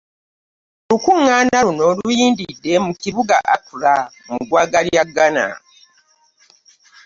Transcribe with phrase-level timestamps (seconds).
[0.85, 3.95] Olukungaana luno luyindidde mu kibuga Accra
[4.27, 5.45] mu ggwanga lya Ghana